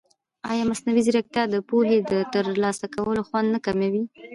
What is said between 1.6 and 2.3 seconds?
پوهې د